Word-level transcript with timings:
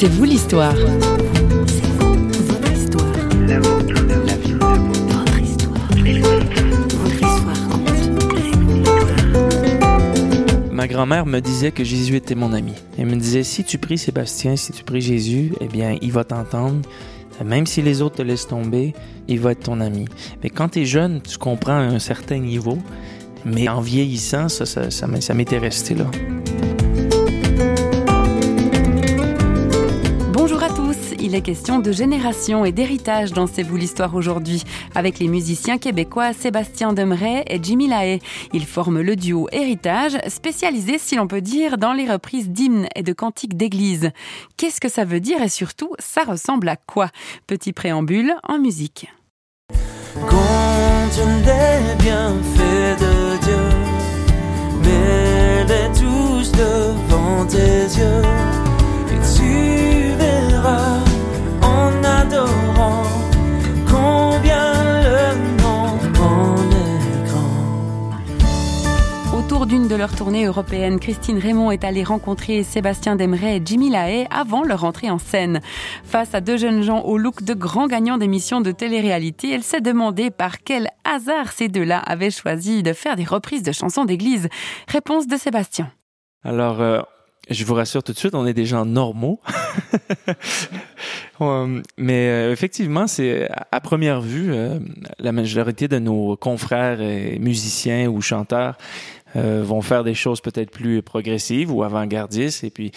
C'est 0.00 0.06
vous 0.06 0.22
l'histoire. 0.22 0.76
Ma 10.70 10.86
grand-mère 10.86 11.26
me 11.26 11.40
disait 11.40 11.72
que 11.72 11.82
Jésus 11.82 12.14
était 12.14 12.36
mon 12.36 12.52
ami. 12.52 12.74
Elle 12.96 13.06
me 13.06 13.16
disait, 13.16 13.42
si 13.42 13.64
tu 13.64 13.78
pries 13.78 13.98
Sébastien, 13.98 14.54
si 14.54 14.70
tu 14.70 14.84
pries 14.84 15.00
Jésus, 15.00 15.52
eh 15.60 15.66
bien, 15.66 15.96
il 16.00 16.12
va 16.12 16.22
t'entendre. 16.22 16.82
Même 17.44 17.66
si 17.66 17.82
les 17.82 18.00
autres 18.00 18.18
te 18.18 18.22
laissent 18.22 18.46
tomber, 18.46 18.94
il 19.26 19.40
va 19.40 19.50
être 19.50 19.64
ton 19.64 19.80
ami. 19.80 20.04
Mais 20.44 20.50
quand 20.50 20.68
tu 20.68 20.82
es 20.82 20.84
jeune, 20.84 21.20
tu 21.22 21.38
comprends 21.38 21.72
à 21.72 21.82
un 21.82 21.98
certain 21.98 22.38
niveau. 22.38 22.78
Mais 23.44 23.68
en 23.68 23.80
vieillissant, 23.80 24.48
ça, 24.48 25.34
m'était 25.34 25.58
resté 25.58 25.96
là. 25.96 26.06
Il 31.28 31.34
est 31.34 31.42
question 31.42 31.78
de 31.78 31.92
génération 31.92 32.64
et 32.64 32.72
d'héritage 32.72 33.34
dans 33.34 33.46
C'est 33.46 33.62
vous 33.62 33.76
l'histoire 33.76 34.14
aujourd'hui, 34.14 34.64
avec 34.94 35.18
les 35.18 35.28
musiciens 35.28 35.76
québécois 35.76 36.32
Sébastien 36.32 36.94
Demeret 36.94 37.44
et 37.48 37.62
Jimmy 37.62 37.86
Lahaye. 37.86 38.20
Ils 38.54 38.64
forment 38.64 39.02
le 39.02 39.14
duo 39.14 39.46
Héritage, 39.52 40.16
spécialisé, 40.28 40.96
si 40.96 41.16
l'on 41.16 41.26
peut 41.26 41.42
dire, 41.42 41.76
dans 41.76 41.92
les 41.92 42.10
reprises 42.10 42.48
d'hymnes 42.48 42.88
et 42.96 43.02
de 43.02 43.12
cantiques 43.12 43.58
d'église. 43.58 44.10
Qu'est-ce 44.56 44.80
que 44.80 44.88
ça 44.88 45.04
veut 45.04 45.20
dire 45.20 45.42
et 45.42 45.50
surtout, 45.50 45.90
ça 45.98 46.22
ressemble 46.24 46.66
à 46.70 46.76
quoi? 46.76 47.10
Petit 47.46 47.74
préambule 47.74 48.32
en 48.42 48.58
musique. 48.58 49.06
D'une 69.78 69.88
de 69.88 69.94
leurs 69.94 70.16
tournées 70.16 70.46
européennes, 70.46 70.98
Christine 70.98 71.38
Raymond 71.38 71.70
est 71.70 71.84
allée 71.84 72.02
rencontrer 72.02 72.64
Sébastien 72.64 73.14
Demeret 73.14 73.58
et 73.58 73.62
Jimmy 73.64 73.90
Lahaye 73.90 74.26
avant 74.30 74.64
leur 74.64 74.82
entrée 74.82 75.08
en 75.08 75.18
scène. 75.18 75.60
Face 76.02 76.34
à 76.34 76.40
deux 76.40 76.56
jeunes 76.56 76.82
gens 76.82 77.02
au 77.02 77.16
look 77.16 77.44
de 77.44 77.54
grands 77.54 77.86
gagnants 77.86 78.18
d'émissions 78.18 78.60
de 78.60 78.72
télé-réalité, 78.72 79.52
elle 79.52 79.62
s'est 79.62 79.80
demandé 79.80 80.30
par 80.30 80.64
quel 80.64 80.88
hasard 81.04 81.52
ces 81.52 81.68
deux-là 81.68 81.98
avaient 81.98 82.32
choisi 82.32 82.82
de 82.82 82.92
faire 82.92 83.14
des 83.14 83.24
reprises 83.24 83.62
de 83.62 83.70
chansons 83.70 84.04
d'église. 84.04 84.48
Réponse 84.88 85.28
de 85.28 85.36
Sébastien. 85.36 85.92
Alors, 86.42 86.80
euh, 86.80 87.00
je 87.50 87.64
vous 87.64 87.74
rassure 87.74 88.02
tout 88.02 88.12
de 88.12 88.18
suite, 88.18 88.34
on 88.34 88.46
est 88.46 88.54
des 88.54 88.66
gens 88.66 88.84
normaux. 88.84 89.40
Mais 91.96 92.28
euh, 92.28 92.52
effectivement, 92.52 93.06
c'est 93.06 93.48
à 93.70 93.80
première 93.80 94.20
vue, 94.20 94.52
euh, 94.52 94.78
la 95.18 95.32
majorité 95.32 95.88
de 95.88 95.98
nos 95.98 96.36
confrères 96.36 97.00
et 97.00 97.38
musiciens 97.38 98.08
ou 98.08 98.20
chanteurs 98.20 98.76
euh, 99.36 99.62
vont 99.64 99.82
faire 99.82 100.04
des 100.04 100.14
choses 100.14 100.40
peut-être 100.40 100.70
plus 100.70 101.02
progressives 101.02 101.72
ou 101.72 101.82
avant-gardistes. 101.82 102.64
Et 102.64 102.70
puis, 102.70 102.92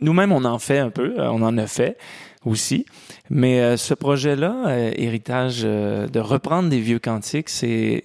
nous-mêmes, 0.00 0.32
on 0.32 0.44
en 0.44 0.58
fait 0.58 0.78
un 0.78 0.90
peu, 0.90 1.14
on 1.18 1.42
en 1.42 1.56
a 1.58 1.66
fait 1.66 1.96
aussi. 2.44 2.86
Mais 3.30 3.76
ce 3.76 3.94
projet-là, 3.94 4.90
héritage 4.96 5.62
de 5.62 6.20
reprendre 6.20 6.68
des 6.68 6.80
vieux 6.80 6.98
cantiques, 6.98 7.48
c'est 7.48 8.04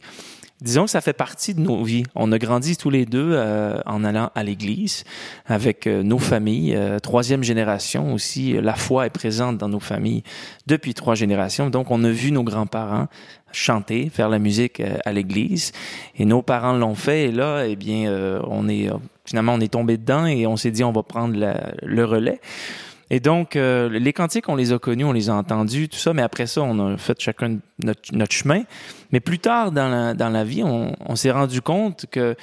disons 0.62 0.86
que 0.86 0.92
ça 0.92 1.02
fait 1.02 1.14
partie 1.14 1.54
de 1.54 1.60
nos 1.60 1.84
vies. 1.84 2.04
On 2.16 2.32
a 2.32 2.38
grandi 2.38 2.78
tous 2.78 2.90
les 2.90 3.06
deux 3.06 3.32
euh, 3.34 3.80
en 3.86 4.04
allant 4.04 4.32
à 4.36 4.44
l'église 4.44 5.04
avec 5.46 5.88
euh, 5.88 6.04
nos 6.04 6.20
familles. 6.20 6.76
Euh, 6.76 7.00
troisième 7.00 7.44
génération 7.44 8.14
aussi, 8.14 8.54
la 8.54 8.76
foi 8.76 9.06
est 9.06 9.10
présente 9.10 9.58
dans 9.58 9.70
nos 9.70 9.80
familles 9.80 10.24
depuis 10.68 10.94
trois 10.94 11.16
générations. 11.16 11.70
Donc, 11.70 11.92
on 11.92 12.04
a 12.04 12.10
vu 12.10 12.32
nos 12.32 12.44
grands-parents 12.44 13.08
chanter, 13.52 14.10
faire 14.10 14.30
la 14.30 14.40
musique 14.40 14.82
à 15.06 15.12
l'église, 15.12 15.74
et 16.16 16.26
nos 16.26 16.42
parents 16.42 16.74
l'ont 16.74 16.96
fait. 16.96 17.26
Et 17.26 17.32
là, 17.32 17.66
eh 17.68 17.76
bien, 17.76 18.12
on 18.48 18.68
est 18.68 18.90
finalement 19.26 19.54
on 19.54 19.60
est 19.60 19.72
tombé 19.72 19.98
dedans 19.98 20.26
et 20.26 20.48
on 20.48 20.58
s'est 20.58 20.72
dit 20.72 20.84
on 20.84 20.92
va 20.92 21.04
prendre 21.04 21.38
le 21.84 22.06
relais. 22.06 22.42
Et 23.10 23.20
donc, 23.20 23.56
euh, 23.56 23.90
les 23.90 24.14
cantiques, 24.14 24.50
on 24.50 24.56
les 24.56 24.72
a 24.72 24.80
connus, 24.80 25.06
on 25.06 25.12
les 25.12 25.30
a 25.30 25.36
entendus, 25.36 25.90
tout 25.90 25.98
ça, 25.98 26.14
mais 26.14 26.22
après 26.22 26.48
ça, 26.48 26.62
on 26.62 26.94
a 26.94 26.98
fait 26.98 27.20
chacun 27.20 27.58
notre, 27.84 28.14
notre 28.14 28.34
chemin. 28.34 28.64
Mais 29.12 29.20
plus 29.20 29.40
tard 29.40 29.72
dans 29.72 29.90
la, 29.90 30.14
dans 30.14 30.30
la 30.30 30.44
vie, 30.44 30.64
on, 30.64 30.96
on 31.00 31.16
s'est 31.16 31.32
rendu 31.32 31.62
compte 31.62 32.06
que 32.10 32.36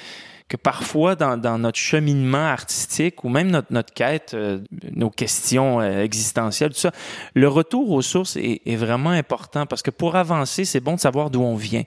que 0.51 0.57
parfois 0.57 1.15
dans, 1.15 1.37
dans, 1.37 1.57
notre 1.57 1.77
cheminement 1.77 2.45
artistique 2.45 3.23
ou 3.23 3.29
même 3.29 3.49
notre, 3.49 3.71
notre 3.71 3.93
quête, 3.93 4.33
euh, 4.33 4.59
nos 4.91 5.09
questions 5.09 5.79
euh, 5.79 6.03
existentielles, 6.03 6.71
tout 6.71 6.79
ça, 6.79 6.91
le 7.35 7.47
retour 7.47 7.89
aux 7.91 8.01
sources 8.01 8.35
est, 8.35 8.61
est 8.65 8.75
vraiment 8.75 9.11
important 9.11 9.65
parce 9.65 9.81
que 9.81 9.91
pour 9.91 10.17
avancer, 10.17 10.65
c'est 10.65 10.81
bon 10.81 10.95
de 10.95 10.99
savoir 10.99 11.29
d'où 11.29 11.41
on 11.41 11.55
vient. 11.55 11.83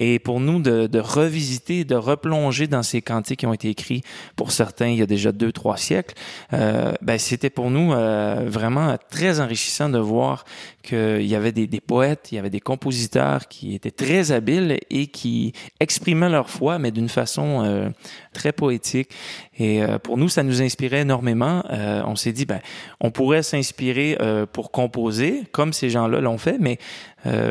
Et 0.00 0.18
pour 0.18 0.40
nous, 0.40 0.60
de, 0.60 0.88
de, 0.88 0.98
revisiter, 0.98 1.84
de 1.84 1.94
replonger 1.94 2.66
dans 2.66 2.82
ces 2.82 3.00
cantiques 3.00 3.40
qui 3.40 3.46
ont 3.46 3.52
été 3.52 3.68
écrits 3.68 4.02
pour 4.34 4.50
certains 4.50 4.88
il 4.88 4.98
y 4.98 5.02
a 5.02 5.06
déjà 5.06 5.30
deux, 5.30 5.52
trois 5.52 5.76
siècles, 5.76 6.14
euh, 6.52 6.92
ben, 7.02 7.18
c'était 7.18 7.50
pour 7.50 7.70
nous 7.70 7.92
euh, 7.92 8.46
vraiment 8.48 8.96
très 9.10 9.38
enrichissant 9.38 9.88
de 9.88 9.98
voir 9.98 10.44
qu'il 10.82 11.26
y 11.26 11.34
avait 11.34 11.52
des, 11.52 11.66
des, 11.66 11.80
poètes, 11.80 12.32
il 12.32 12.36
y 12.36 12.38
avait 12.38 12.50
des 12.50 12.60
compositeurs 12.60 13.46
qui 13.46 13.74
étaient 13.74 13.90
très 13.90 14.32
habiles 14.32 14.78
et 14.88 15.06
qui 15.06 15.52
exprimaient 15.78 16.30
leur 16.30 16.48
foi, 16.48 16.78
mais 16.78 16.90
d'une 16.90 17.10
façon 17.10 17.62
euh, 17.64 17.90
très 18.32 18.52
poétique. 18.52 19.10
Et 19.58 19.82
euh, 19.82 19.98
pour 19.98 20.16
nous, 20.16 20.28
ça 20.28 20.42
nous 20.42 20.62
inspirait 20.62 21.00
énormément. 21.00 21.62
Euh, 21.70 22.02
on 22.06 22.16
s'est 22.16 22.32
dit, 22.32 22.46
ben, 22.46 22.60
on 23.00 23.10
pourrait 23.10 23.42
s'inspirer 23.42 24.16
euh, 24.20 24.46
pour 24.46 24.70
composer, 24.70 25.44
comme 25.52 25.72
ces 25.72 25.90
gens-là 25.90 26.20
l'ont 26.20 26.38
fait, 26.38 26.56
mais 26.58 26.78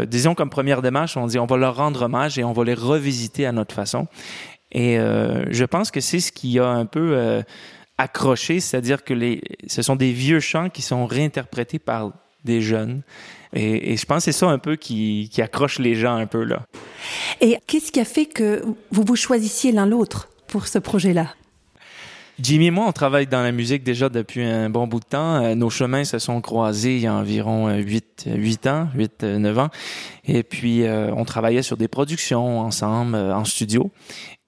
disons 0.08 0.34
comme 0.34 0.50
première 0.50 0.82
démarche, 0.82 1.16
on 1.16 1.28
dit, 1.28 1.38
on 1.38 1.46
va 1.46 1.56
leur 1.56 1.76
rendre 1.76 2.02
hommage 2.02 2.40
et 2.40 2.44
on 2.44 2.54
va 2.54 2.64
les 2.64 2.74
revisiter 2.74 3.46
à 3.46 3.52
notre 3.52 3.76
façon. 3.76 4.08
Et 4.72 4.98
je 4.98 5.64
pense 5.64 5.92
que 5.92 6.00
c'est 6.00 6.20
ce 6.20 6.32
qui 6.32 6.58
a 6.58 6.68
un 6.68 6.88
peu 6.88 7.44
accroché, 8.00 8.62
c'est-à-dire 8.62 9.04
que 9.04 9.14
les, 9.14 9.44
ce 9.68 9.84
sont 9.84 9.96
des 9.96 10.12
vieux 10.12 10.40
chants 10.40 10.70
qui 10.70 10.82
sont 10.82 11.06
réinterprétés 11.06 11.78
par 11.78 12.14
des 12.46 12.62
jeunes. 12.62 13.04
Et, 13.54 13.94
et, 13.94 13.98
je 13.98 14.06
pense 14.06 14.26
que 14.26 14.32
c'est 14.32 14.40
ça 14.40 14.48
un 14.48 14.60
peu 14.60 14.76
qui, 14.76 15.30
qui 15.32 15.42
accroche 15.42 15.80
les 15.80 15.96
gens 15.96 16.16
un 16.16 16.28
peu 16.28 16.44
là. 16.44 16.66
Et 17.42 17.58
qu'est-ce 17.68 17.92
qui 17.92 18.00
a 18.00 18.06
fait 18.06 18.26
que 18.26 18.64
vous 18.92 19.04
vous 19.04 19.16
choisissiez 19.16 19.72
l'un 19.72 19.86
l'autre? 19.86 20.30
Pour 20.50 20.68
ce 20.68 20.80
projet-là 20.80 21.28
Jimmy 22.42 22.68
et 22.68 22.72
moi, 22.72 22.86
on 22.88 22.94
travaille 22.94 23.28
dans 23.28 23.44
la 23.44 23.52
musique 23.52 23.84
déjà 23.84 24.08
depuis 24.08 24.44
un 24.44 24.70
bon 24.70 24.88
bout 24.88 25.02
de 25.02 25.06
temps. 25.06 25.44
Euh, 25.44 25.56
nos 25.56 25.70
chemins 25.70 26.06
se 26.06 26.20
sont 26.20 26.40
croisés 26.40 26.96
il 26.96 27.02
y 27.02 27.08
a 27.08 27.14
environ 27.14 27.70
8, 27.70 28.30
8 28.34 28.68
ans, 28.68 28.88
8, 28.96 29.24
9 29.24 29.60
ans. 29.60 29.70
Et 30.26 30.44
puis, 30.44 30.84
euh, 30.84 31.12
on 31.14 31.26
travaillait 31.26 31.64
sur 31.64 31.76
des 31.76 31.90
productions 31.90 32.62
ensemble, 32.62 33.16
euh, 33.16 33.36
en 33.36 33.44
studio. 33.44 33.92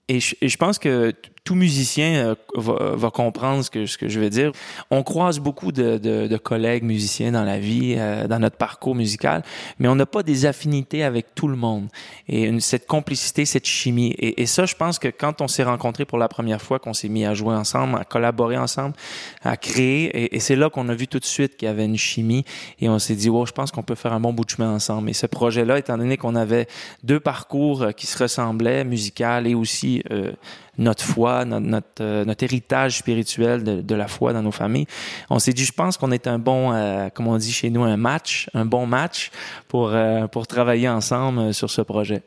Et 0.08 0.22
je, 0.22 0.36
et 0.40 0.48
je 0.48 0.58
pense 0.58 0.80
que 0.80 1.14
tout 1.44 1.56
musicien 1.56 2.28
euh, 2.28 2.35
va, 2.56 2.96
va, 2.96 3.09
comprendre 3.09 3.63
ce 3.63 3.72
que, 3.72 3.85
ce 3.85 3.97
que 3.97 4.07
je 4.07 4.19
veux 4.19 4.29
dire. 4.29 4.52
On 4.91 5.02
croise 5.02 5.40
beaucoup 5.40 5.72
de, 5.72 5.97
de, 5.97 6.28
de 6.28 6.38
collègues 6.38 6.84
musiciens 6.84 7.31
dans 7.31 7.44
la 7.44 7.57
vie, 7.57 7.96
euh, 7.97 8.28
dans 8.28 8.40
notre 8.40 8.57
parcours 8.57 8.94
musical, 8.94 9.44
mais 9.79 9.88
on 9.88 9.96
n'a 9.96 10.06
pas 10.06 10.22
des 10.22 10.46
affinités 10.46 11.03
avec 11.03 11.34
tout 11.34 11.47
le 11.47 11.56
monde. 11.56 11.88
Et 12.28 12.44
une, 12.44 12.62
cette 12.62 12.85
complicité, 12.85 13.46
cette 13.46 13.66
chimie. 13.66 14.12
Et, 14.19 14.41
et, 14.41 14.46
ça, 14.46 14.66
je 14.66 14.75
pense 14.75 15.00
que 15.00 15.07
quand 15.07 15.41
on 15.41 15.47
s'est 15.47 15.63
rencontrés 15.63 16.06
pour 16.06 16.19
la 16.19 16.28
première 16.28 16.62
fois, 16.62 16.78
qu'on 16.78 16.94
s'est 16.94 17.09
mis 17.09 17.25
à 17.25 17.34
jouer 17.34 17.56
ensemble, 17.56 17.97
à 17.97 18.03
collaborer 18.03 18.58
ensemble, 18.58 18.96
à 19.44 19.58
créer, 19.58 20.06
et, 20.06 20.35
et 20.35 20.40
c'est 20.40 20.56
là 20.56 20.69
qu'on 20.69 20.90
a 20.90 20.94
vu 20.94 21.08
tout 21.08 21.19
de 21.19 21.25
suite 21.25 21.58
qu'il 21.58 21.68
y 21.68 21.72
avait 21.72 21.85
une 21.85 21.97
chimie. 21.97 22.46
Et 22.79 22.88
on 22.88 23.00
s'est 23.00 23.16
dit, 23.16 23.29
oh, 23.29 23.46
je 23.47 23.52
pense 23.52 23.72
qu'on 23.72 23.84
peut 23.84 23.96
faire 23.96 24.13
un 24.13 24.19
bon 24.19 24.31
bout 24.31 24.46
de 24.46 24.52
chemin 24.52 24.72
ensemble. 24.72 25.09
Et 25.09 25.13
ce 25.13 25.25
projet-là, 25.25 25.79
étant 25.79 25.97
donné 25.97 26.18
qu'on 26.18 26.35
avait 26.35 26.68
deux 27.03 27.19
parcours 27.19 27.81
euh, 27.81 27.91
qui 27.91 28.06
se 28.06 28.22
ressemblaient, 28.22 28.84
musical 28.84 29.47
et 29.47 29.56
aussi 29.56 30.03
euh, 30.12 30.31
notre 30.78 31.04
foi, 31.04 31.46
notre, 31.46 31.88
euh, 32.02 32.26
notre 32.26 32.44
héritage 32.44 32.98
spirituel 32.98 33.64
de, 33.64 33.82
de, 33.82 33.96
la 33.96 34.08
foi 34.08 34.34
dans 34.34 34.42
nos 34.42 34.52
familles. 34.52 34.88
On 35.30 35.40
s'est 35.40 35.54
dit, 35.54 35.66
je 35.66 35.73
pense 35.73 35.97
qu'on 35.97 36.12
est 36.12 36.28
un 36.28 36.40
bon, 36.40 36.73
euh, 36.73 37.09
comme 37.09 37.28
on 37.28 37.38
dit 37.38 37.52
chez 37.52 37.70
nous, 37.70 37.84
un 37.84 37.97
match, 37.97 38.50
un 38.53 38.66
bon 38.66 38.85
match 38.85 39.32
pour, 39.68 39.90
euh, 39.90 40.28
pour 40.28 40.47
travailler 40.47 40.90
ensemble 40.90 41.53
sur 41.53 41.70
ce 41.70 41.82
projet. 41.82 42.23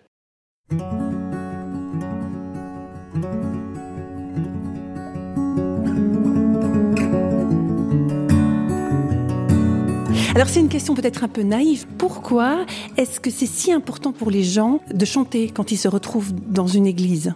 Alors 10.35 10.49
c'est 10.49 10.59
une 10.59 10.69
question 10.69 10.95
peut-être 10.95 11.23
un 11.23 11.29
peu 11.29 11.43
naïve. 11.43 11.87
Pourquoi 11.97 12.67
est-ce 12.97 13.21
que 13.21 13.31
c'est 13.31 13.47
si 13.47 13.71
important 13.71 14.13
pour 14.13 14.33
les 14.33 14.43
gens 14.43 14.81
de 14.93 15.05
chanter 15.05 15.49
quand 15.49 15.71
ils 15.71 15.77
se 15.77 15.87
retrouvent 15.87 16.33
dans 16.35 16.67
une 16.67 16.87
église? 16.87 17.35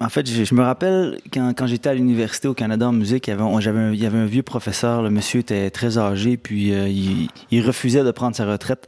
En 0.00 0.08
fait, 0.08 0.28
je, 0.28 0.44
je, 0.44 0.54
me 0.54 0.62
rappelle 0.62 1.18
quand, 1.32 1.52
quand 1.56 1.66
j'étais 1.66 1.88
à 1.88 1.94
l'université 1.94 2.48
au 2.48 2.54
Canada 2.54 2.88
en 2.88 2.92
musique, 2.92 3.26
il 3.26 3.30
y 3.30 3.32
avait, 3.32 3.42
on, 3.42 3.58
un, 3.58 3.92
il 3.92 4.00
y 4.00 4.06
avait 4.06 4.18
un 4.18 4.26
vieux 4.26 4.42
professeur, 4.42 5.02
le 5.02 5.10
monsieur 5.10 5.40
était 5.40 5.70
très 5.70 5.98
âgé, 5.98 6.36
puis 6.36 6.72
euh, 6.72 6.88
il, 6.88 7.28
il, 7.50 7.66
refusait 7.66 8.04
de 8.04 8.10
prendre 8.10 8.36
sa 8.36 8.46
retraite. 8.46 8.86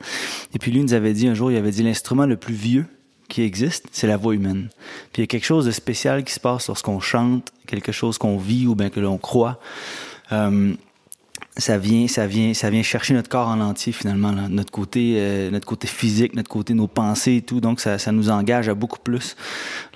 Et 0.55 0.59
puis 0.59 0.73
lui 0.73 0.83
nous 0.83 0.95
avait 0.95 1.13
dit 1.13 1.29
un 1.29 1.35
jour, 1.35 1.51
il 1.51 1.57
avait 1.57 1.71
dit 1.71 1.83
l'instrument 1.83 2.27
le 2.27 2.37
plus 2.37 2.55
vieux 2.55 2.87
qui 3.29 3.43
existe, 3.43 3.87
c'est 3.93 4.07
la 4.07 4.17
voix 4.17 4.35
humaine. 4.35 4.69
Puis 5.13 5.21
il 5.21 5.21
y 5.23 5.25
a 5.25 5.27
quelque 5.27 5.45
chose 5.45 5.67
de 5.67 5.71
spécial 5.71 6.25
qui 6.25 6.33
se 6.33 6.41
passe 6.41 6.69
lorsqu'on 6.69 7.01
chante, 7.01 7.53
quelque 7.67 7.93
chose 7.93 8.19
qu'on 8.19 8.39
vit 8.39 8.67
ou 8.67 8.75
bien 8.75 8.91
que 8.91 9.01
l'on 9.01 9.19
croit. 9.19 9.61
Euh, 10.33 10.73
ça 11.59 11.79
vient, 11.79 12.07
ça 12.07 12.27
vient, 12.27 12.53
ça 12.55 12.69
vient 12.69 12.83
chercher 12.83 13.15
notre 13.15 13.29
corps 13.29 13.49
en 13.49 13.61
entier 13.61 13.93
finalement, 13.93 14.33
là. 14.33 14.49
notre 14.49 14.71
côté, 14.71 15.15
euh, 15.17 15.51
notre 15.51 15.67
côté 15.67 15.87
physique, 15.87 16.35
notre 16.35 16.51
côté, 16.51 16.75
nos 16.75 16.87
pensées 16.87 17.37
et 17.37 17.43
tout. 17.43 17.61
Donc 17.61 17.81
ça, 17.81 17.99
ça 17.99 18.13
nous 18.13 18.29
engage 18.31 18.69
à 18.69 18.75
beaucoup 18.75 18.99
plus 18.99 19.37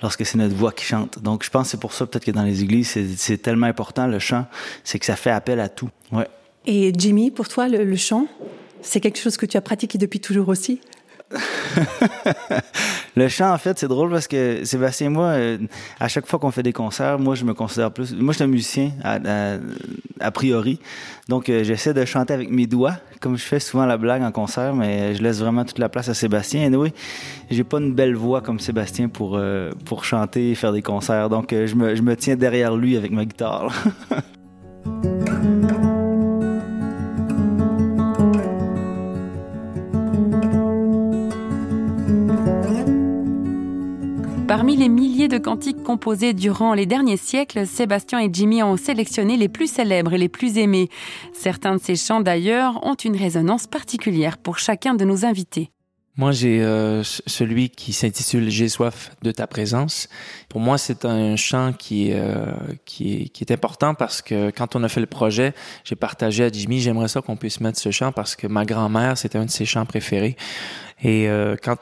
lorsque 0.01 0.25
c'est 0.25 0.37
notre 0.37 0.55
voix 0.55 0.71
qui 0.71 0.85
chante. 0.85 1.19
Donc 1.19 1.43
je 1.43 1.49
pense 1.49 1.67
que 1.67 1.71
c'est 1.71 1.79
pour 1.79 1.93
ça 1.93 2.05
peut-être 2.05 2.25
que 2.25 2.31
dans 2.31 2.43
les 2.43 2.63
églises 2.63 2.97
c'est 3.17 3.37
tellement 3.37 3.67
important 3.67 4.07
le 4.07 4.19
chant, 4.19 4.45
c'est 4.83 4.97
que 4.99 5.05
ça 5.05 5.15
fait 5.15 5.31
appel 5.31 5.59
à 5.59 5.69
tout. 5.69 5.89
Ouais. 6.11 6.27
Et 6.65 6.91
Jimmy, 6.95 7.31
pour 7.31 7.47
toi 7.47 7.67
le, 7.67 7.83
le 7.83 7.95
chant, 7.95 8.27
c'est 8.81 8.99
quelque 8.99 9.19
chose 9.19 9.37
que 9.37 9.45
tu 9.45 9.57
as 9.57 9.61
pratiqué 9.61 9.97
depuis 9.97 10.19
toujours 10.19 10.49
aussi? 10.49 10.81
le 13.15 13.27
chant, 13.27 13.51
en 13.51 13.57
fait, 13.57 13.77
c'est 13.77 13.87
drôle 13.87 14.09
parce 14.09 14.27
que 14.27 14.63
Sébastien 14.63 15.07
et 15.07 15.09
moi, 15.09 15.25
euh, 15.27 15.57
à 15.99 16.07
chaque 16.07 16.25
fois 16.25 16.39
qu'on 16.39 16.51
fait 16.51 16.63
des 16.63 16.73
concerts, 16.73 17.19
moi, 17.19 17.35
je 17.35 17.43
me 17.43 17.53
considère 17.53 17.91
plus. 17.91 18.13
Moi, 18.13 18.31
je 18.31 18.37
suis 18.37 18.43
un 18.43 18.47
musicien, 18.47 18.91
a, 19.03 20.31
priori. 20.31 20.79
Donc, 21.27 21.49
euh, 21.49 21.63
j'essaie 21.63 21.93
de 21.93 22.05
chanter 22.05 22.33
avec 22.33 22.49
mes 22.49 22.67
doigts, 22.67 22.95
comme 23.19 23.37
je 23.37 23.43
fais 23.43 23.59
souvent 23.59 23.85
la 23.85 23.97
blague 23.97 24.21
en 24.21 24.31
concert, 24.31 24.73
mais 24.73 25.13
je 25.15 25.21
laisse 25.21 25.39
vraiment 25.39 25.65
toute 25.65 25.79
la 25.79 25.89
place 25.89 26.07
à 26.07 26.13
Sébastien. 26.13 26.71
Et 26.71 26.75
oui, 26.75 26.93
j'ai 27.49 27.63
pas 27.63 27.79
une 27.79 27.93
belle 27.93 28.15
voix 28.15 28.41
comme 28.41 28.59
Sébastien 28.59 29.09
pour, 29.09 29.35
euh, 29.35 29.71
pour 29.85 30.05
chanter 30.05 30.51
et 30.51 30.55
faire 30.55 30.71
des 30.71 30.81
concerts. 30.81 31.29
Donc, 31.29 31.51
je, 31.51 31.75
me, 31.75 31.95
je 31.95 32.01
me 32.01 32.15
tiens 32.15 32.35
derrière 32.35 32.75
lui 32.75 32.95
avec 32.95 33.11
ma 33.11 33.25
guitare. 33.25 33.73
les 44.81 44.89
milliers 44.89 45.27
de 45.27 45.37
cantiques 45.37 45.83
composés 45.83 46.33
durant 46.33 46.73
les 46.73 46.87
derniers 46.87 47.15
siècles, 47.15 47.67
Sébastien 47.67 48.19
et 48.19 48.29
Jimmy 48.33 48.63
ont 48.63 48.77
sélectionné 48.77 49.37
les 49.37 49.47
plus 49.47 49.71
célèbres 49.71 50.13
et 50.13 50.17
les 50.17 50.27
plus 50.27 50.57
aimés. 50.57 50.89
Certains 51.33 51.75
de 51.75 51.79
ces 51.79 51.95
chants 51.95 52.19
d'ailleurs 52.19 52.83
ont 52.83 52.95
une 52.95 53.15
résonance 53.15 53.67
particulière 53.67 54.39
pour 54.39 54.57
chacun 54.57 54.95
de 54.95 55.05
nos 55.05 55.23
invités. 55.23 55.69
Moi, 56.17 56.31
j'ai 56.31 56.63
euh, 56.63 57.03
celui 57.03 57.69
qui 57.69 57.93
s'intitule 57.93 58.49
J'ai 58.49 58.69
soif 58.69 59.11
de 59.21 59.31
ta 59.31 59.45
présence. 59.45 60.09
Pour 60.49 60.59
moi, 60.59 60.79
c'est 60.79 61.05
un 61.05 61.35
chant 61.35 61.73
qui, 61.77 62.09
euh, 62.11 62.47
qui, 62.85 63.31
est, 63.39 63.51
important 63.51 63.93
parce 63.93 64.23
que 64.23 64.49
quand 64.49 64.75
on 64.75 64.83
a 64.83 64.89
fait 64.89 64.99
le 64.99 65.05
projet, 65.05 65.53
j'ai 65.83 65.95
partagé 65.95 66.45
à 66.45 66.49
Jimmy, 66.51 66.79
j'aimerais 66.79 67.07
ça 67.07 67.21
qu'on 67.21 67.37
puisse 67.37 67.61
mettre 67.61 67.77
ce 67.77 67.91
chant 67.91 68.11
parce 68.11 68.35
que 68.35 68.47
ma 68.47 68.65
grand-mère, 68.65 69.15
c'était 69.15 69.37
un 69.37 69.45
de 69.45 69.51
ses 69.51 69.65
chants 69.65 69.85
préférés. 69.85 70.37
Et 71.03 71.29
euh, 71.29 71.55
quand 71.61 71.77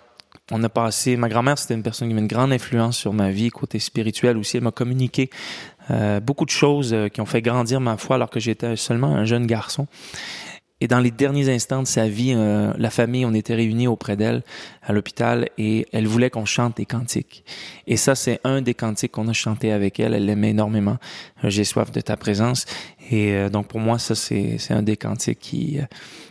on 0.52 0.64
a 0.64 0.70
passé. 0.70 1.16
Ma 1.18 1.30
grand-mère, 1.30 1.58
c'était 1.58 1.74
une 1.74 1.84
personne 1.84 2.08
qui 2.08 2.14
avait 2.14 2.22
une 2.22 2.28
grande 2.28 2.52
influence 2.52 2.98
sur 2.98 3.14
ma 3.14 3.32
vie, 3.32 3.50
côté 3.50 3.80
spirituel 3.80 4.38
aussi. 4.38 4.58
Elle 4.58 4.64
m'a 4.64 4.72
communiqué 4.72 5.30
euh, 5.92 6.20
beaucoup 6.20 6.46
de 6.46 6.52
choses 6.52 6.94
euh, 6.94 7.08
qui 7.08 7.22
ont 7.22 7.26
fait 7.26 7.42
grandir 7.42 7.80
ma 7.80 7.98
foi 7.98 8.16
alors 8.16 8.30
que 8.30 8.40
j'étais 8.40 8.76
seulement 8.76 9.16
un 9.16 9.26
jeune 9.26 9.46
garçon. 9.46 9.88
Et 10.82 10.88
dans 10.88 11.00
les 11.00 11.12
derniers 11.12 11.54
instants 11.54 11.84
de 11.84 11.88
sa 11.88 12.08
vie, 12.08 12.34
euh, 12.34 12.72
la 12.78 12.90
famille, 12.90 13.26
on 13.26 13.34
était 13.34 13.54
réunis 13.54 13.88
auprès 13.88 14.16
d'elle 14.16 14.44
à 14.82 14.94
l'hôpital 14.94 15.50
et 15.58 15.86
elle 15.92 16.08
voulait 16.08 16.30
qu'on 16.30 16.46
chante 16.46 16.78
des 16.78 16.86
cantiques. 16.86 17.44
Et 17.86 17.98
ça, 17.98 18.16
c'est 18.16 18.40
un 18.46 18.62
des 18.62 18.74
cantiques 18.74 19.12
qu'on 19.12 19.28
a 19.28 19.34
chanté 19.34 19.74
avec 19.74 20.00
elle. 20.00 20.14
Elle 20.14 20.26
l'aimait 20.26 20.52
énormément. 20.52 20.98
J'ai 21.44 21.66
soif 21.66 21.92
de 21.92 22.00
ta 22.00 22.16
présence. 22.16 22.66
Et 23.12 23.50
donc 23.50 23.68
pour 23.68 23.82
moi, 23.82 24.00
ça, 24.00 24.16
c'est 24.16 24.58
un 24.70 24.82
des 24.82 24.96
cantiques 24.96 25.40
qui 25.40 25.80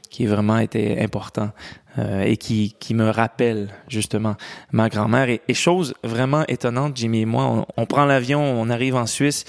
qui 0.08 0.24
vraiment 0.24 0.58
été 0.58 0.98
important 1.02 1.50
euh, 1.98 2.22
et 2.22 2.36
qui, 2.36 2.74
qui 2.78 2.94
me 2.94 3.08
rappelle 3.10 3.68
justement 3.88 4.36
ma 4.72 4.88
grand-mère. 4.88 5.28
Et, 5.28 5.40
et, 5.48 5.54
chose 5.54 5.94
vraiment 6.04 6.44
étonnante, 6.46 6.96
Jimmy 6.96 7.22
et 7.22 7.24
moi, 7.24 7.44
on, 7.44 7.66
on 7.76 7.86
prend 7.86 8.04
l'avion, 8.04 8.40
on 8.40 8.68
arrive 8.68 8.94
en 8.94 9.06
Suisse 9.06 9.44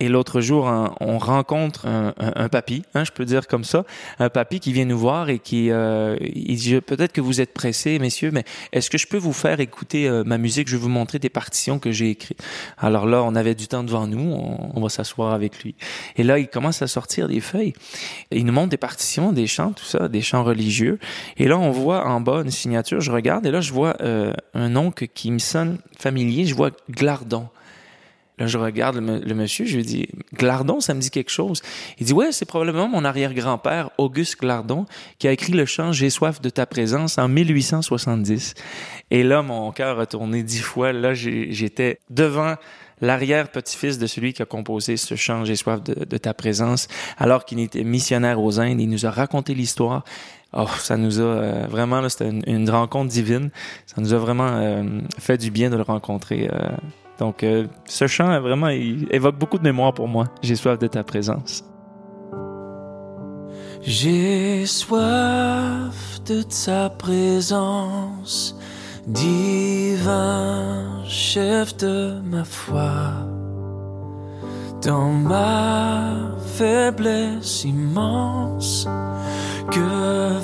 et 0.00 0.08
l'autre 0.08 0.40
jour, 0.40 0.64
on 1.00 1.18
rencontre 1.18 1.86
un, 1.86 2.14
un, 2.18 2.48
papy, 2.48 2.84
hein, 2.94 3.04
je 3.04 3.12
peux 3.12 3.26
dire 3.26 3.46
comme 3.46 3.64
ça, 3.64 3.84
un 4.18 4.30
papy 4.30 4.58
qui 4.58 4.72
vient 4.72 4.86
nous 4.86 4.98
voir 4.98 5.28
et 5.28 5.38
qui 5.38 5.70
euh, 5.70 6.16
il 6.20 6.56
dit 6.56 6.80
peut-être 6.80 7.12
que 7.12 7.20
vous 7.20 7.42
êtes 7.42 7.52
pressés, 7.52 7.98
messieurs, 7.98 8.30
mais 8.32 8.44
est-ce 8.72 8.88
que 8.88 8.96
je 8.96 9.06
peux 9.06 9.18
vous 9.18 9.34
faire 9.34 9.60
écouter 9.60 10.08
euh, 10.08 10.24
ma 10.24 10.38
musique? 10.38 10.68
Je 10.68 10.76
vais 10.76 10.82
vous 10.82 10.88
montrer 10.88 11.18
des 11.18 11.28
partitions 11.28 11.78
que 11.78 11.92
j'ai 11.92 12.08
écrites. 12.08 12.42
Alors 12.78 13.04
là, 13.04 13.22
on 13.22 13.34
avait 13.34 13.54
du 13.54 13.68
temps 13.68 13.84
devant 13.84 14.06
nous, 14.06 14.32
on, 14.32 14.70
on 14.74 14.80
va 14.80 14.88
s'asseoir 14.88 15.34
avec 15.34 15.62
lui. 15.62 15.74
Et 16.16 16.22
là, 16.22 16.38
il 16.38 16.48
commence 16.48 16.80
à 16.80 16.86
sortir 16.86 17.28
des 17.28 17.40
feuilles. 17.40 17.74
il 18.30 18.46
nous 18.46 18.54
montre 18.54 18.70
des 18.70 18.78
partitions, 18.78 19.32
des 19.32 19.46
chants, 19.46 19.72
tout 19.72 19.84
ça, 19.84 20.08
des 20.08 20.22
chants 20.22 20.44
religieux. 20.44 20.98
Et 21.36 21.46
là, 21.46 21.58
on 21.58 21.70
voit 21.72 21.79
en 21.88 22.20
bas 22.20 22.42
une 22.42 22.50
signature. 22.50 23.00
Je 23.00 23.10
regarde 23.10 23.46
et 23.46 23.50
là, 23.50 23.60
je 23.60 23.72
vois 23.72 23.96
euh, 24.00 24.32
un 24.54 24.68
nom 24.68 24.90
qui 24.90 25.30
me 25.30 25.38
sonne 25.38 25.78
familier. 25.98 26.44
Je 26.44 26.54
vois 26.54 26.70
Glardon. 26.88 27.48
Là, 28.40 28.46
je 28.46 28.56
regarde 28.56 28.96
le, 28.96 29.34
monsieur, 29.34 29.66
je 29.66 29.76
lui 29.76 29.84
dis, 29.84 30.08
Glardon, 30.32 30.80
ça 30.80 30.94
me 30.94 31.00
dit 31.00 31.10
quelque 31.10 31.30
chose. 31.30 31.60
Il 31.98 32.06
dit, 32.06 32.14
ouais, 32.14 32.32
c'est 32.32 32.46
probablement 32.46 32.88
mon 32.88 33.04
arrière-grand-père, 33.04 33.90
Auguste 33.98 34.40
Glardon, 34.40 34.86
qui 35.18 35.28
a 35.28 35.32
écrit 35.32 35.52
le 35.52 35.66
chant 35.66 35.92
J'ai 35.92 36.08
soif 36.08 36.40
de 36.40 36.48
ta 36.48 36.64
présence 36.64 37.18
en 37.18 37.28
1870. 37.28 38.54
Et 39.10 39.22
là, 39.24 39.42
mon 39.42 39.70
cœur 39.72 40.00
a 40.00 40.06
tourné 40.06 40.42
dix 40.42 40.60
fois. 40.60 40.94
Là, 40.94 41.12
j'étais 41.12 41.98
devant 42.08 42.54
l'arrière-petit-fils 43.02 43.98
de 43.98 44.06
celui 44.06 44.32
qui 44.32 44.40
a 44.40 44.46
composé 44.46 44.96
ce 44.96 45.16
chant 45.16 45.44
J'ai 45.44 45.56
soif 45.56 45.82
de, 45.82 46.16
ta 46.16 46.32
présence, 46.32 46.88
alors 47.18 47.44
qu'il 47.44 47.60
était 47.60 47.84
missionnaire 47.84 48.40
aux 48.40 48.58
Indes. 48.58 48.80
Il 48.80 48.88
nous 48.88 49.04
a 49.04 49.10
raconté 49.10 49.52
l'histoire. 49.52 50.02
Oh, 50.52 50.66
ça 50.78 50.96
nous 50.96 51.20
a 51.20 51.22
euh, 51.22 51.66
vraiment, 51.68 52.08
c'était 52.08 52.28
une, 52.28 52.68
rencontre 52.70 53.08
divine. 53.08 53.50
Ça 53.86 54.00
nous 54.00 54.12
a 54.12 54.18
vraiment 54.18 54.48
euh, 54.48 54.82
fait 55.18 55.38
du 55.38 55.50
bien 55.50 55.70
de 55.70 55.76
le 55.76 55.82
rencontrer. 55.82 56.50
Euh, 56.52 56.70
donc, 57.20 57.44
ce 57.84 58.06
chant, 58.06 58.40
vraiment, 58.40 58.68
évoque 58.68 59.38
beaucoup 59.38 59.58
de 59.58 59.62
mémoire 59.62 59.92
pour 59.92 60.08
moi. 60.08 60.24
J'ai 60.42 60.56
soif 60.56 60.78
de 60.78 60.86
ta 60.86 61.04
présence. 61.04 61.64
J'ai 63.82 64.64
soif 64.64 66.20
de 66.26 66.42
ta 66.42 66.88
présence, 66.88 68.58
divin 69.06 71.04
chef 71.06 71.76
de 71.76 72.20
ma 72.22 72.44
foi. 72.44 73.39
Dans 74.82 75.12
ma 75.12 76.14
faiblesse 76.56 77.64
immense, 77.64 78.88
que 79.70 80.40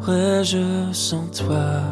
ferais-je 0.00 0.92
sans 0.92 1.26
toi? 1.26 1.82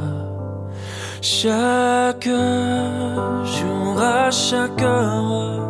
Chaque 1.21 2.25
jour, 2.25 4.01
à 4.01 4.31
chaque 4.31 4.81
heure, 4.83 5.69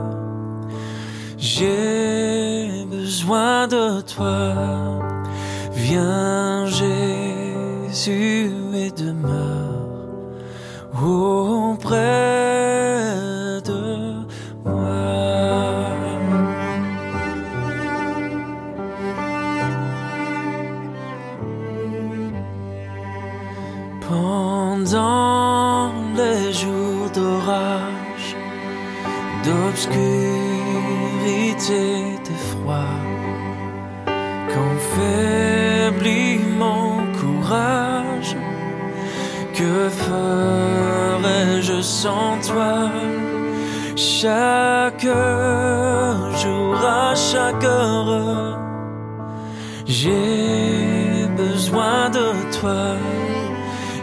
j'ai 1.39 2.87
besoin 2.89 3.67
de 3.67 4.01
toi. 4.03 4.55
Viens 5.75 6.67
Jésus 6.67 8.53
et 8.75 8.91
demeure 8.93 9.73
auprès 11.03 12.62
d'obscurité, 29.45 30.05
de 32.27 32.35
froid, 32.51 33.01
quand 34.53 34.79
faiblit 34.95 36.39
mon 36.59 36.89
courage, 37.21 38.37
que 39.55 39.89
ferais-je 39.89 41.81
sans 41.81 42.39
toi? 42.49 42.91
Chaque 43.97 45.07
jour, 46.43 46.77
à 46.85 47.15
chaque 47.15 47.65
heure, 47.65 48.59
j'ai 49.85 51.27
besoin 51.37 52.11
de 52.11 52.27
toi. 52.59 52.97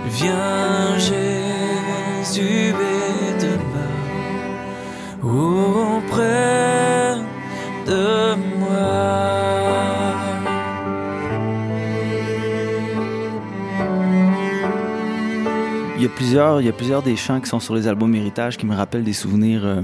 Viens, 0.07 0.97
Jésus 0.97 1.38
il 16.21 16.65
y 16.65 16.69
a 16.69 16.73
plusieurs 16.73 17.01
des 17.01 17.15
chants 17.15 17.39
qui 17.39 17.47
sont 17.47 17.61
sur 17.61 17.75
les 17.75 17.88
albums 17.88 18.13
Héritage 18.13 18.57
qui 18.57 18.65
me 18.65 18.75
rappellent 18.75 19.03
des 19.03 19.13
souvenirs. 19.13 19.61
Euh, 19.63 19.81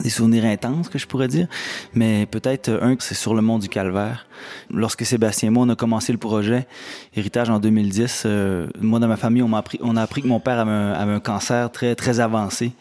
des 0.00 0.08
souvenirs 0.08 0.46
intenses 0.46 0.88
que 0.88 0.98
je 0.98 1.06
pourrais 1.06 1.28
dire, 1.28 1.46
mais 1.92 2.24
peut-être 2.24 2.70
un 2.80 2.96
c'est 2.98 3.14
sur 3.14 3.34
le 3.34 3.42
mont 3.42 3.58
du 3.58 3.68
Calvaire. 3.68 4.26
Lorsque 4.70 5.04
Sébastien 5.04 5.48
et 5.48 5.50
moi 5.50 5.64
on 5.64 5.68
a 5.68 5.76
commencé 5.76 6.12
le 6.12 6.18
projet 6.18 6.66
Héritage 7.14 7.50
en 7.50 7.58
2010, 7.58 8.22
euh, 8.24 8.68
moi 8.80 9.00
dans 9.00 9.06
ma 9.06 9.18
famille 9.18 9.42
on 9.42 9.48
m'a 9.48 9.58
appris, 9.58 9.78
on 9.82 9.96
a 9.98 10.02
appris 10.02 10.22
que 10.22 10.26
mon 10.28 10.40
père 10.40 10.58
avait 10.58 11.12
un, 11.12 11.20
cancer 11.20 11.70
très 11.70 11.94
très 11.94 12.20
avancé. 12.20 12.72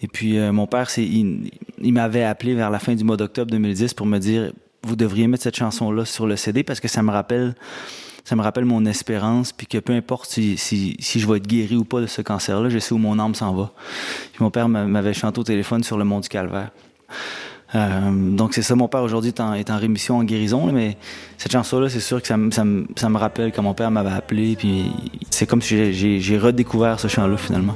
Et 0.00 0.06
puis 0.06 0.38
euh, 0.38 0.52
mon 0.52 0.68
père 0.68 0.88
il, 0.96 1.50
il 1.82 1.92
m'avait 1.92 2.22
appelé 2.22 2.54
vers 2.54 2.70
la 2.70 2.78
fin 2.78 2.94
du 2.94 3.02
mois 3.02 3.16
d'octobre 3.16 3.50
2010 3.50 3.94
pour 3.94 4.06
me 4.06 4.18
dire 4.18 4.52
vous 4.84 4.96
devriez 4.96 5.26
mettre 5.26 5.42
cette 5.42 5.56
chanson-là 5.56 6.04
sur 6.04 6.26
le 6.26 6.36
CD 6.36 6.62
parce 6.62 6.78
que 6.78 6.88
ça 6.88 7.02
me 7.02 7.10
rappelle 7.10 7.54
ça 8.30 8.36
me 8.36 8.42
rappelle 8.42 8.64
mon 8.64 8.86
espérance, 8.86 9.50
puis 9.50 9.66
que 9.66 9.78
peu 9.78 9.92
importe 9.92 10.30
si, 10.30 10.56
si, 10.56 10.94
si 11.00 11.18
je 11.18 11.26
vais 11.26 11.38
être 11.38 11.48
guéri 11.48 11.74
ou 11.74 11.82
pas 11.82 12.00
de 12.00 12.06
ce 12.06 12.22
cancer-là, 12.22 12.68
je 12.68 12.78
sais 12.78 12.94
où 12.94 12.98
mon 12.98 13.18
âme 13.18 13.34
s'en 13.34 13.52
va. 13.52 13.72
Puis 14.32 14.44
mon 14.44 14.52
père 14.52 14.68
m'avait 14.68 15.14
chanté 15.14 15.40
au 15.40 15.42
téléphone 15.42 15.82
sur 15.82 15.98
le 15.98 16.04
mont 16.04 16.20
du 16.20 16.28
Calvaire. 16.28 16.70
Euh, 17.74 18.36
donc 18.36 18.54
c'est 18.54 18.62
ça, 18.62 18.76
mon 18.76 18.86
père 18.86 19.02
aujourd'hui 19.02 19.34
est 19.36 19.40
en, 19.40 19.76
rémission, 19.76 20.18
en 20.18 20.22
guérison, 20.22 20.70
mais 20.70 20.96
cette 21.38 21.50
chanson-là, 21.50 21.88
c'est 21.88 21.98
sûr 21.98 22.22
que 22.22 22.28
ça, 22.28 22.36
ça, 22.52 22.62
ça, 22.94 23.08
me 23.08 23.18
rappelle 23.18 23.50
quand 23.50 23.64
mon 23.64 23.74
père 23.74 23.90
m'avait 23.90 24.12
appelé, 24.12 24.54
puis 24.54 24.92
c'est 25.30 25.46
comme 25.46 25.60
si 25.60 25.92
j'ai 25.92 26.38
redécouvert 26.38 27.00
ce 27.00 27.08
chant-là 27.08 27.36
finalement. 27.36 27.74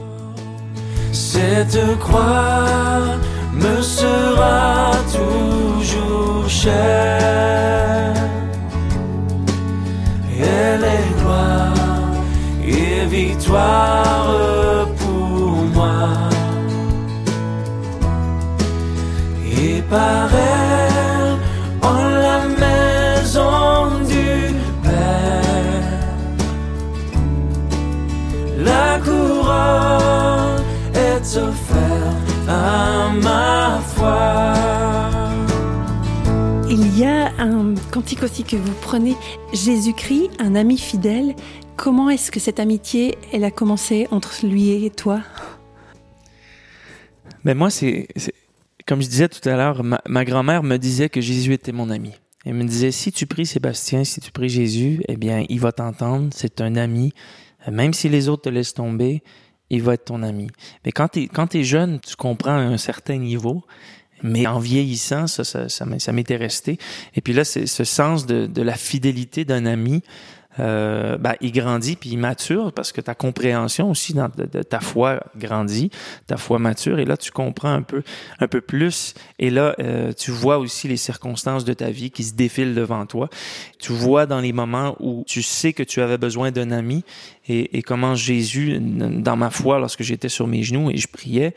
Cette 1.10 1.98
croix 1.98 3.00
me 3.54 3.82
sera 3.82 4.92
toujours 5.12 6.48
chère. 6.48 8.23
Elle 10.74 10.82
est 10.82 11.20
gloire 11.20 11.72
et 12.66 13.06
victoire 13.06 14.88
pour 14.98 15.52
moi. 15.72 16.08
Et 19.56 19.82
par 19.82 20.28
elle, 20.34 21.36
en 21.80 22.02
la 22.26 22.40
maison 22.64 24.04
du 24.12 24.30
Père, 24.82 25.92
la 28.58 28.98
couronne 29.04 30.64
est 30.94 31.36
offerte 31.36 32.48
à 32.48 33.12
ma 33.22 33.43
un 37.44 37.74
cantique 37.92 38.22
aussi 38.22 38.44
que 38.44 38.56
vous 38.56 38.74
prenez, 38.82 39.16
Jésus-Christ, 39.52 40.30
un 40.38 40.54
ami 40.54 40.78
fidèle. 40.78 41.34
Comment 41.76 42.10
est-ce 42.10 42.30
que 42.30 42.40
cette 42.40 42.60
amitié, 42.60 43.16
elle 43.32 43.44
a 43.44 43.50
commencé 43.50 44.06
entre 44.10 44.46
lui 44.46 44.84
et 44.84 44.90
toi? 44.90 45.20
Mais 47.44 47.54
moi, 47.54 47.70
c'est 47.70 48.08
comme 48.86 49.00
je 49.00 49.08
disais 49.08 49.28
tout 49.28 49.46
à 49.48 49.56
l'heure, 49.56 49.82
ma, 49.82 50.24
grand-mère 50.24 50.62
me 50.62 50.76
disait 50.76 51.08
que 51.08 51.20
Jésus 51.20 51.52
était 51.52 51.72
mon 51.72 51.90
ami. 51.90 52.12
Elle 52.44 52.54
me 52.54 52.64
disait, 52.64 52.90
si 52.90 53.12
tu 53.12 53.26
pries 53.26 53.46
Sébastien, 53.46 54.04
si 54.04 54.20
tu 54.20 54.30
pries 54.30 54.50
Jésus, 54.50 55.02
eh 55.08 55.16
bien, 55.16 55.44
il 55.48 55.60
va 55.60 55.72
t'entendre, 55.72 56.28
c'est 56.34 56.60
un 56.60 56.76
ami. 56.76 57.14
Même 57.70 57.94
si 57.94 58.10
les 58.10 58.28
autres 58.28 58.42
te 58.42 58.48
laissent 58.50 58.74
tomber, 58.74 59.22
il 59.70 59.82
va 59.82 59.94
être 59.94 60.04
ton 60.04 60.22
ami. 60.22 60.48
Mais 60.84 60.92
quand 60.92 61.08
tu 61.08 61.22
es, 61.22 61.60
es 61.60 61.64
jeune, 61.64 61.98
tu 62.00 62.16
comprends 62.16 62.56
à 62.56 62.60
un 62.60 62.76
certain 62.76 63.16
niveau. 63.16 63.64
Mais 64.24 64.46
en 64.46 64.58
vieillissant, 64.58 65.26
ça, 65.26 65.44
ça, 65.44 65.68
ça, 65.68 65.86
ça 65.98 66.12
m'était 66.12 66.36
resté. 66.36 66.78
Et 67.14 67.20
puis 67.20 67.32
là, 67.32 67.44
c'est 67.44 67.66
ce 67.66 67.84
sens 67.84 68.26
de, 68.26 68.46
de 68.46 68.62
la 68.62 68.74
fidélité 68.74 69.44
d'un 69.44 69.66
ami 69.66 70.02
euh, 70.60 71.18
ben, 71.18 71.34
il 71.40 71.50
grandit 71.50 71.96
puis 71.96 72.10
il 72.10 72.16
mature 72.16 72.72
parce 72.72 72.92
que 72.92 73.00
ta 73.00 73.16
compréhension 73.16 73.90
aussi 73.90 74.14
dans, 74.14 74.28
ta 74.28 74.78
foi 74.78 75.20
grandit, 75.36 75.90
ta 76.28 76.36
foi 76.36 76.60
mature 76.60 77.00
et 77.00 77.04
là 77.04 77.16
tu 77.16 77.32
comprends 77.32 77.72
un 77.72 77.82
peu 77.82 78.04
un 78.38 78.46
peu 78.46 78.60
plus 78.60 79.14
et 79.40 79.50
là 79.50 79.74
euh, 79.80 80.12
tu 80.12 80.30
vois 80.30 80.58
aussi 80.58 80.86
les 80.86 80.96
circonstances 80.96 81.64
de 81.64 81.72
ta 81.72 81.90
vie 81.90 82.12
qui 82.12 82.22
se 82.22 82.34
défilent 82.34 82.74
devant 82.74 83.04
toi. 83.06 83.28
Tu 83.80 83.92
vois 83.92 84.26
dans 84.26 84.40
les 84.40 84.52
moments 84.52 84.96
où 85.00 85.24
tu 85.26 85.42
sais 85.42 85.72
que 85.72 85.82
tu 85.82 86.00
avais 86.00 86.18
besoin 86.18 86.52
d'un 86.52 86.70
ami 86.70 87.02
et, 87.48 87.76
et 87.76 87.82
comment 87.82 88.14
Jésus 88.14 88.78
dans 88.80 89.36
ma 89.36 89.50
foi 89.50 89.80
lorsque 89.80 90.04
j'étais 90.04 90.28
sur 90.28 90.46
mes 90.46 90.62
genoux 90.62 90.88
et 90.88 90.98
je 90.98 91.08
priais, 91.08 91.54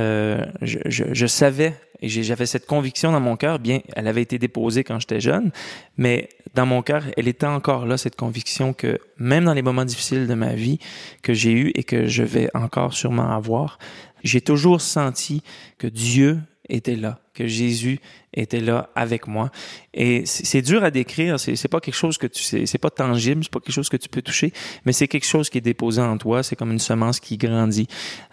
euh, 0.00 0.44
je, 0.62 0.78
je, 0.86 1.04
je 1.12 1.26
savais 1.26 1.74
et 2.02 2.08
j'avais 2.08 2.46
cette 2.46 2.66
conviction 2.66 3.12
dans 3.12 3.20
mon 3.20 3.36
cœur, 3.36 3.60
bien, 3.60 3.80
elle 3.94 4.08
avait 4.08 4.22
été 4.22 4.38
déposée 4.38 4.82
quand 4.82 4.98
j'étais 4.98 5.20
jeune, 5.20 5.52
mais 5.96 6.28
dans 6.54 6.66
mon 6.66 6.82
cœur, 6.82 7.04
elle 7.16 7.28
était 7.28 7.46
encore 7.46 7.86
là, 7.86 7.96
cette 7.96 8.16
conviction 8.16 8.72
que 8.72 8.98
même 9.18 9.44
dans 9.44 9.54
les 9.54 9.62
moments 9.62 9.84
difficiles 9.84 10.26
de 10.26 10.34
ma 10.34 10.54
vie 10.54 10.78
que 11.22 11.32
j'ai 11.32 11.52
eu 11.52 11.72
et 11.76 11.84
que 11.84 12.06
je 12.06 12.24
vais 12.24 12.50
encore 12.54 12.92
sûrement 12.92 13.30
avoir, 13.30 13.78
j'ai 14.24 14.40
toujours 14.40 14.80
senti 14.80 15.42
que 15.78 15.86
Dieu 15.86 16.40
était 16.68 16.96
là, 16.96 17.18
que 17.34 17.46
Jésus 17.46 17.98
était 18.34 18.60
là 18.60 18.90
avec 18.94 19.26
moi. 19.26 19.50
Et 19.94 20.24
c'est 20.26 20.62
dur 20.62 20.84
à 20.84 20.90
décrire, 20.90 21.38
c'est 21.38 21.68
pas 21.68 21.80
quelque 21.80 21.94
chose 21.94 22.18
que 22.18 22.26
tu 22.26 22.42
sais, 22.42 22.66
c'est 22.66 22.78
pas 22.78 22.90
tangible, 22.90 23.42
c'est 23.44 23.52
pas 23.52 23.60
quelque 23.60 23.74
chose 23.74 23.88
que 23.88 23.96
tu 23.96 24.08
peux 24.08 24.22
toucher, 24.22 24.52
mais 24.86 24.92
c'est 24.92 25.08
quelque 25.08 25.26
chose 25.26 25.50
qui 25.50 25.58
est 25.58 25.62
déposé 25.62 26.00
en 26.00 26.16
toi, 26.16 26.42
c'est 26.42 26.56
comme 26.56 26.72
une 26.72 26.78
semence 26.78 27.20
qui 27.20 27.36
grandit. 27.36 27.88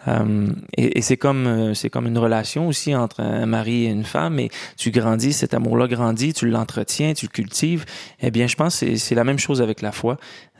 Euh, 0.08 0.48
et, 0.78 1.00
et 1.00 1.02
c'est 1.02 1.18
comme 1.18 1.48
euh, 1.48 1.74
c'est 1.74 1.90
comme 1.90 2.08
une 2.08 2.18
relation 2.18 2.68
aussi 2.68 2.96
entre 2.96 3.20
un 3.22 3.46
mari 3.46 3.86
et 3.86 3.90
une 3.90 4.06
femme, 4.06 4.40
et 4.40 4.50
tu 4.78 4.92
grandis, 4.92 5.34
cet 5.34 5.54
amour-là 5.54 5.88
grandit, 5.88 6.34
tu 6.34 6.48
l'entretiens, 6.48 7.14
tu 7.14 7.26
le 7.26 7.32
cultives. 7.32 7.86
Eh 8.22 8.32
bien, 8.32 8.48
je 8.48 8.56
pense 8.56 8.80
que 8.80 8.96
c'est 8.96 9.16
la 9.16 9.24
même 9.24 9.40
chose 9.40 9.62
avec 9.62 9.82
la 9.82 9.92
foi. 9.92 10.18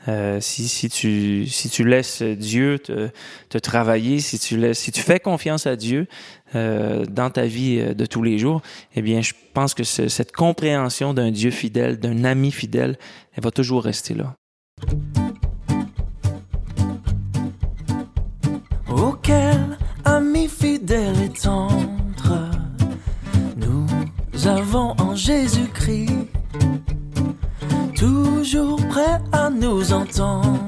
Euh, 0.08 0.38
si, 0.40 0.88
tu, 0.88 1.46
si 1.46 1.68
tu 1.68 1.84
laisses 1.84 2.22
Dieu 2.22 2.78
te, 2.78 3.58
travailler, 3.58 4.20
si 4.20 4.38
tu, 4.38 4.56
laisses, 4.56 4.78
si 4.78 4.92
tu 4.92 5.02
fais 5.02 5.20
confiance 5.20 5.66
à 5.66 5.76
Dieu 5.76 6.06
euh, 6.54 7.04
dans 7.04 7.28
ta 7.28 7.44
vie 7.44 7.78
euh, 7.78 7.94
de 7.94 8.06
tous 8.06 8.22
les 8.22 8.38
jours, 8.38 8.62
eh 8.94 9.02
bien, 9.02 9.20
je 9.20 9.34
pense 9.52 9.74
que 9.74 9.84
ce, 9.84 10.08
cette 10.08 10.32
compréhension 10.32 11.12
d'un 11.12 11.30
Dieu 11.30 11.50
fidèle, 11.50 11.98
d'un 11.98 12.24
ami 12.24 12.50
fidèle, 12.50 12.98
elle 13.36 13.44
va 13.44 13.50
toujours 13.50 13.84
rester 13.84 14.14
là. 14.14 14.34
Auquel 18.88 19.78
ami 20.06 20.48
fidèle 20.48 21.20
et 21.22 21.28
tendre, 21.28 22.50
nous 23.56 23.86
avons 24.48 24.94
en 24.98 25.14
Jésus-Christ 25.14 26.19
prêt 28.88 29.20
à 29.32 29.48
nous 29.48 29.92
entendre, 29.92 30.58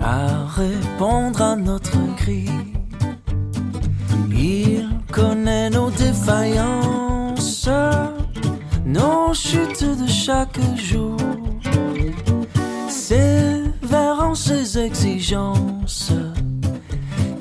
à 0.00 0.46
répondre 0.46 1.42
à 1.42 1.56
notre 1.56 1.98
cri. 2.16 2.48
Il 4.30 4.88
connaît 5.12 5.68
nos 5.70 5.90
défaillances, 5.90 7.68
nos 8.86 9.34
chutes 9.34 9.84
de 9.84 10.06
chaque 10.06 10.58
jour, 10.76 11.18
sévère 12.88 14.20
en 14.20 14.34
ses 14.34 14.78
exigences. 14.78 16.12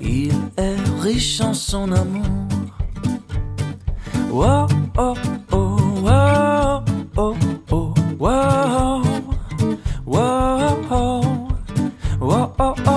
Il 0.02 0.34
est 0.58 1.02
riche 1.02 1.40
en 1.40 1.54
son 1.54 1.92
amour. 1.92 2.26
Oh, 4.34 4.68
oh, 4.98 5.14
oh, 12.66 12.74
oh, 12.88 12.95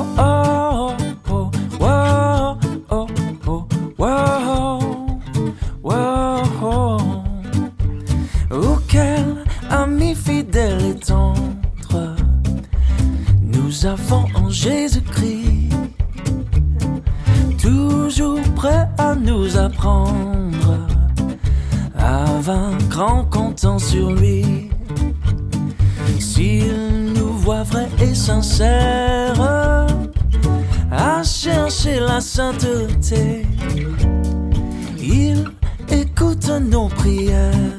et 28.00 28.14
sincère, 28.14 29.34
à 30.90 31.22
chercher 31.22 32.00
la 32.00 32.20
sainteté, 32.20 33.46
il 34.98 35.44
écoute 35.90 36.48
nos 36.60 36.88
prières 36.88 37.78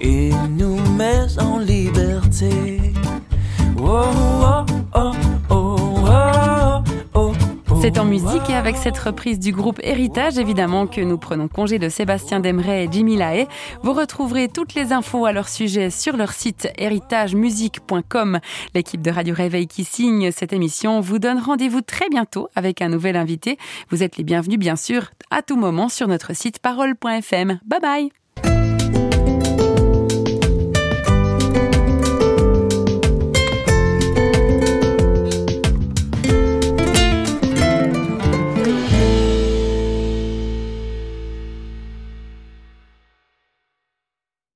et 0.00 0.30
nous 0.50 0.78
met 0.96 1.26
en 1.38 1.58
liberté. 1.58 2.94
Oh, 3.80 4.02
oh, 4.42 4.67
C'est 7.88 8.00
en 8.00 8.04
musique 8.04 8.50
et 8.50 8.54
avec 8.54 8.76
cette 8.76 8.98
reprise 8.98 9.38
du 9.38 9.50
groupe 9.50 9.80
Héritage, 9.82 10.36
évidemment, 10.36 10.86
que 10.86 11.00
nous 11.00 11.16
prenons 11.16 11.48
congé 11.48 11.78
de 11.78 11.88
Sébastien 11.88 12.38
Demray 12.38 12.84
et 12.84 12.88
Jimmy 12.92 13.16
Lahaye. 13.16 13.48
Vous 13.82 13.94
retrouverez 13.94 14.48
toutes 14.50 14.74
les 14.74 14.92
infos 14.92 15.24
à 15.24 15.32
leur 15.32 15.48
sujet 15.48 15.88
sur 15.88 16.18
leur 16.18 16.32
site 16.32 16.68
héritagemusique.com. 16.76 18.40
L'équipe 18.74 19.00
de 19.00 19.10
Radio 19.10 19.34
Réveil 19.34 19.66
qui 19.68 19.84
signe 19.84 20.30
cette 20.32 20.52
émission 20.52 21.00
vous 21.00 21.18
donne 21.18 21.38
rendez-vous 21.38 21.80
très 21.80 22.10
bientôt 22.10 22.50
avec 22.54 22.82
un 22.82 22.90
nouvel 22.90 23.16
invité. 23.16 23.56
Vous 23.88 24.02
êtes 24.02 24.18
les 24.18 24.24
bienvenus, 24.24 24.58
bien 24.58 24.76
sûr, 24.76 25.08
à 25.30 25.40
tout 25.40 25.56
moment 25.56 25.88
sur 25.88 26.08
notre 26.08 26.36
site 26.36 26.58
parole.fm. 26.58 27.58
Bye 27.64 27.80
bye! 27.80 28.17